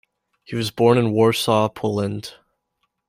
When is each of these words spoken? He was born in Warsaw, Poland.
He 0.43 0.55
was 0.55 0.71
born 0.71 0.97
in 0.97 1.11
Warsaw, 1.11 1.69
Poland. 1.69 2.33